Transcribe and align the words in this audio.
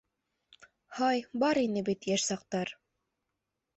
Һай, 0.99 1.21
бар 1.43 1.61
ине 1.65 1.85
бит 1.91 2.09
йәш 2.13 2.25
саҡтар... 2.31 2.77